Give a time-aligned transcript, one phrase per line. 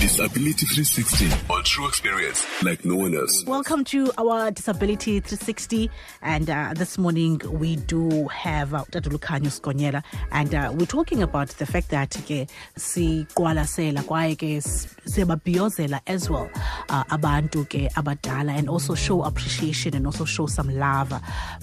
[0.00, 3.44] Disability 360 on true experience like no one else.
[3.44, 5.90] Welcome to our Disability 360.
[6.22, 10.04] And uh, this morning we do have uh, Tatulukanyo Skonyela.
[10.30, 12.46] And uh, we're talking about the fact that ke
[12.78, 16.48] siqwalasela kwaye ke siyababhiyozela as well
[16.90, 21.10] uh, abantu ke abadala and also show appreciation and also show some love.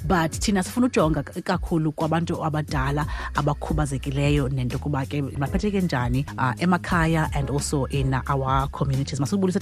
[0.06, 7.86] But thina sifuna ujonga kakhulu kwabantu abadala abakhubazekileyo nento kuba ke uh, emakhaya and also
[7.86, 9.20] in uh, our communities.
[9.20, 9.60] Masibulise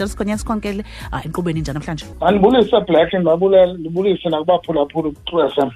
[1.12, 2.06] uh, enkqubeni njani namhlanje?
[2.22, 5.12] Andibulise black ndibulise nakubaphulaphula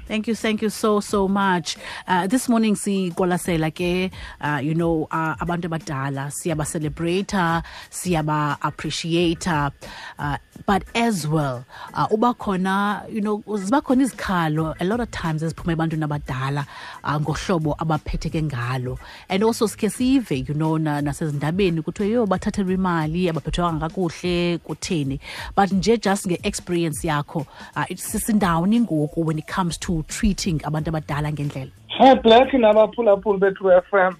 [0.08, 1.78] thank you thank you so so much.
[2.08, 6.32] Uh, this morning siqwalasela ke uh, you know uh, abantu abadala.
[6.32, 14.86] Siyabacelebrata siyaba-appreciate uh, but as well uh, uba khona you know ziba khona izikhalo a
[14.86, 16.66] lot of times eziphuma ebantwini abadala
[17.04, 18.98] uh, ngohlobo abaphetheke ngalo.
[19.30, 25.20] And also sikhe sive you know na, nasezindabeni kuthiwe yo bathathelwa imali abaphethwanga kakuhle kutheni?
[25.56, 27.46] But nje just nge-experience yakho
[27.76, 31.72] uh, sisindawoni ngoku when it comes to treating abantu abadala ngendlela.
[31.98, 34.16] Hi Black nabaphulaphuli bethu FM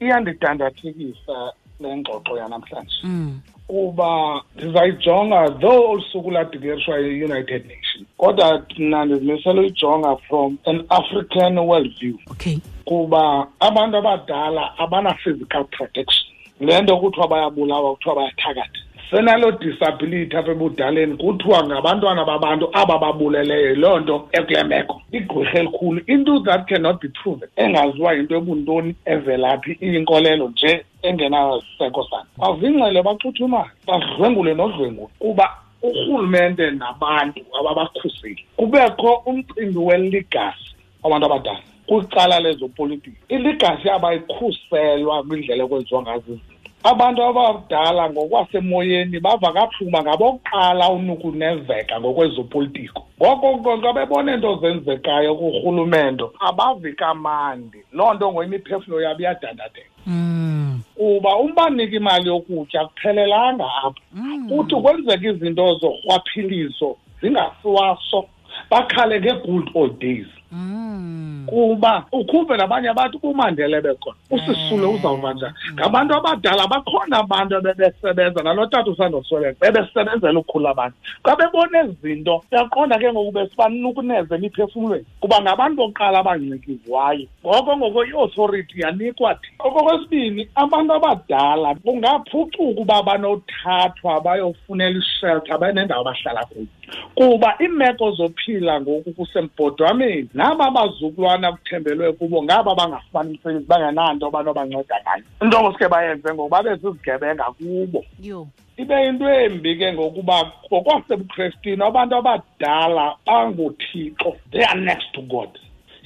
[0.00, 1.52] iyandidandathekisa.
[1.80, 2.96] Le ngxoxo yanamhlanje.
[3.04, 3.40] Mm.
[3.68, 11.98] kuba ndizayijonga though olu suku yi-united nation kodwa mna ndizimisele uyijonga from an african world
[11.98, 12.58] view okay.
[12.88, 16.26] Kuba abantu abadala abana-physical protection.
[16.60, 18.80] Le nto kuthiwa bayabulawa kuthiwa bayathakatha.
[19.10, 25.02] Senalo disability apha ebudaleni kuthiwa ngabantwana babantu aba babuleleyo loo nto ekule meko.
[25.12, 27.48] Igqwirha elikhulu into that cannot be proven.
[27.56, 35.46] Engaziwa yinto ebuntoni evelaphi iyinkolelo nje engenaseko sani bavingcele baxutha imali badlwengule nodlwengulo kuba
[35.82, 38.44] urhulumente nabantu ababakhuseli.
[38.56, 46.38] Kubekho umcimbi weligasi wabantu abadala kwicala lezopolitiki iligasi abayikhuselwa kwindlela ekwenziwa ngazo
[46.82, 53.02] abantu abadala ngokwasemoyeni bava kaphuma ngabokuqala unukunezeka ngokwezopolitiko.
[53.18, 60.57] Ngoko konke bebona into zenzekayo kurhulumento abavi kamandi loo nto ngoyimiphefumlo yabo iyadandatheka mm.
[60.98, 64.00] Kuba umbanike imali yokutya kuphelelanga apha
[64.48, 68.24] kuthi kwenzeka izinto zorhwaphilizo zingasiwaso
[68.70, 70.37] bakhale nge-good old days Mm.
[71.46, 74.16] Kuba ukhuphe nabanye abantu kumandele bekhona.
[74.30, 80.96] Usisule uzawuva njani ngabantu abadala bakhona abantu abebesebenza nalo tata usandosweleka bebesebenzela ukhula abantu.
[81.24, 88.04] Xa bebona ezi zinto uyaqonda ke ngoku besibanukuneze emiphefumlweni kuba ngabantu bokuqala abancikizwayo ngoko ngoko
[88.04, 89.48] i-authority yanikwa thi.
[89.58, 96.77] Okokwesibini abantu abadala kungaphucuka uba banothathwa bayofunela ishelter banendawo abahlala kuyo.
[97.14, 105.24] Kuba iimeko zophila ngoku kusembhodwameni naba bazukulwana kuthembelwe kubo ngaba bangafumani umsebenzi bangenanto banobanceda ngayo.
[105.42, 108.04] Into ngosuke bayenze ngokuba bezizigebenga kubo.
[108.22, 108.46] Yo.
[108.76, 114.36] Ibe yinto embi ke ngokuba ngokwasebukrestini abantu abadala banguthixo.
[114.52, 115.50] They are next to god.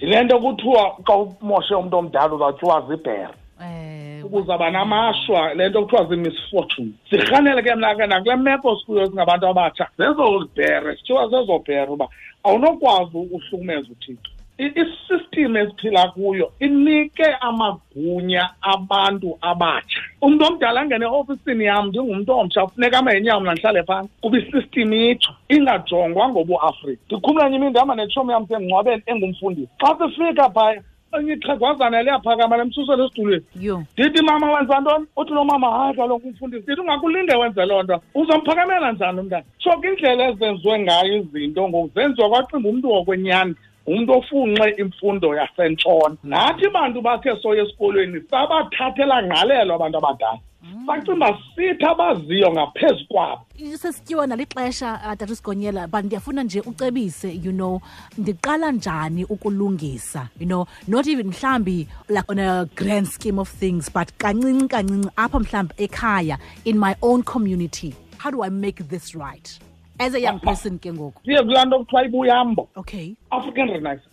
[0.00, 3.34] Yile nto kuthiwa xa umoshe umntu omdala uzawutyiwa zibhere.
[3.60, 3.91] Eh.
[4.24, 9.88] Ukuzaba namashwa le nto kuthiwa zii-misfortune zirhanele ke mna ke nakule meko sikuyo singabantu abatsha
[9.98, 12.08] zezobhere sithiwa zezobhere uba
[12.44, 14.32] awunokwazi uhlukumeza uthixo.
[14.58, 20.00] Isystem esiphila kuyo inike amagunya abantu abatsha.
[20.20, 24.92] Umntu omdala angene eofisini yam ndingumntu omtsha funeka ame ngenyawo mna ndihlale phantsi kuba isystem
[24.92, 27.02] itsho ingajongwa ngobuafrika.
[27.06, 29.72] Ndikhumla nye imini netshomi yam sengcwabeni engumfundisi.
[29.80, 30.82] Xa sifika phaya
[31.20, 33.82] ixhegwazana liyaphakama lemsusela esitulweni yo.
[33.98, 35.06] Ndithi mama wenza ntoni?
[35.16, 36.62] Uthi lo mama hayi kaloku umfundisi.
[36.62, 38.00] Ndithi ungakulinde wenze loo nto.
[38.14, 43.54] Uzomphakamela njani umntana so ke indlela ezenziwe ngayo izinto ngoku zenziwa kwacinga umntu wokwenyani.
[43.86, 46.16] Umntu ofunxe imfundo yasentshona.
[46.24, 50.40] Nathi bantu bathe soye esikolweni sabathathela ngqalelo abantu abadala.
[50.86, 53.46] Sacinga uba sithi abaziyo ngaphezu kwabo.
[53.76, 57.80] Sesityiwa nalixesha uh, tata sigonyela but ndiyafuna nje ucebise you know
[58.18, 63.90] ndiqala njani ukulungisa you know not even mhlambi like on a grand scheme of things
[63.92, 67.94] but kancinci kancinci apha mhlambi ekhaya in my own community.
[68.18, 69.60] How do i make this right
[70.06, 70.46] as a young ah, ah.
[70.48, 71.20] person ke ngoku?
[71.24, 73.14] Siye kulaa nto kuthiwa ibuyambo okay.
[73.30, 74.08] African Renaissance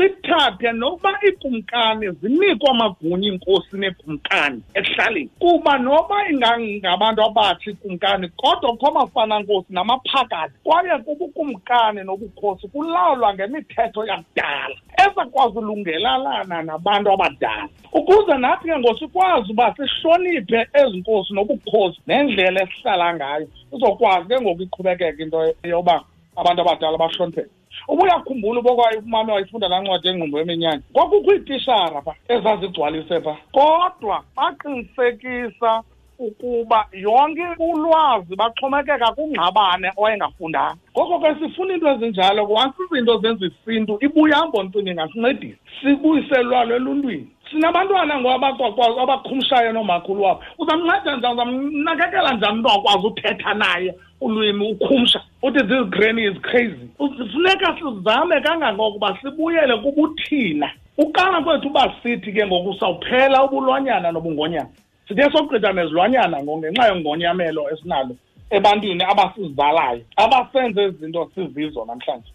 [0.00, 5.30] sithathe nokuba iikumkani zinikwa amagunya iinkosi neekumkani ekuhlaleni.
[5.38, 10.54] Kuba noba ingangabantu abatsha ikumkani kodwa kukho amafanankosi namaphakathi.
[10.64, 17.68] Kwaye kubukumkani nobukhosi kulawulwa ngemithetho yakudala ezakwazi ulungelalana nabantu abadala.
[17.92, 24.62] Ukuze nathi ke ngosikwazi uba sihloniphe ezi nkosi nobukhosi nendlela esihlala ngayo izokwazi ke ngoku
[24.62, 26.04] iqhubekeka into yoba
[26.36, 32.14] abantu abadala bahlonipheke uba uyakhumbula ubokwayo umama wayifunda laa ncwadi engqumbo yeminyanya kwakukho iitishara pha
[32.28, 33.36] ezazigcwalise pha.
[33.52, 35.82] Kodwa baqinisekisa
[36.18, 40.76] ukuba yonke ulwazi baxhomekeka kungqabane owayengafundanga.
[40.92, 45.58] Ngoko ke sifuna into ezinjalo once izinto zenza isintu ibuya mbontweni ingasincedisa.
[45.80, 47.28] Sibuyiselwalo eluntwini.
[47.50, 50.40] Sinabantwana ngoku abaqhumshayo noomakhulu wabo.
[50.58, 51.34] Uzamnceda njani?
[51.34, 53.94] Uzamnakekela njani umntu akwazi uthetha naye?
[54.20, 56.90] Ulwimi ukhumsha uthi this granny is crazy?
[56.98, 60.70] Funeka sizame kangangokuba sibuyele kubuthina.
[60.98, 64.68] Ukana kwethu uba sithi ke ngoku sawuphela ubulwanyana nobungonyana.
[65.08, 68.16] Sithe sogqitha nezilwanyana ngenxa yongonyamelo esinalo
[68.50, 72.32] ebantwini abasizalayo abasenze izinto sizizo namhlanje.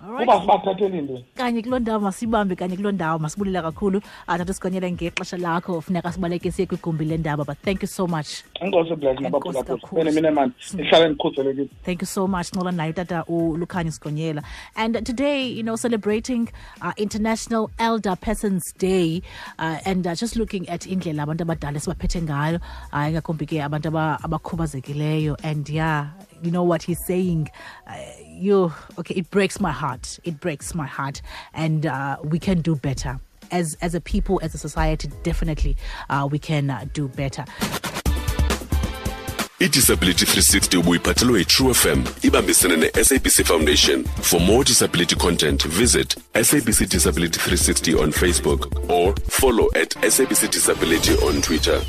[0.00, 4.00] Kuba sibathatheli nto kanye kuloo ndawo masibambe kanye kuloo ndawo masibulela kakhulu.
[4.26, 8.42] Athatha sigonyele ngexesha lakho funeka sibaleke siye kwigumbi lendaba but thank you so much.
[8.60, 8.96] Enkosi
[10.14, 14.42] mina mani ihlale ndikhuselekile Thank you so much, Nola nayo tata ulukhanye Sigonyela.
[14.76, 16.48] And today, you know, celebrating
[16.82, 19.22] uh, International Elder Persons Day
[19.58, 22.60] uh, and uh, just looking at indlela abantu abadala esibaphethe ngayo.
[22.92, 23.88] Hayi ingakumbi ke abantu
[24.24, 26.08] abakhubazekileyo and yeah,
[26.42, 27.48] you know what he's saying?
[27.86, 27.96] Uh,
[28.26, 30.18] you okay it breaks my heart.
[30.24, 31.22] It breaks my heart.
[31.54, 33.20] And uh, we can do better.
[33.50, 35.76] As as a people as a society definitely
[36.08, 37.44] uh, we can uh, do better.
[39.60, 44.04] Idisability 360 ubuyiphathelwe yi-true fm ibambisene ne-sabc foundation.
[44.04, 51.12] For more disability content visit sabc disability 360 on facebook or follow at sabc disability
[51.26, 51.82] on twitter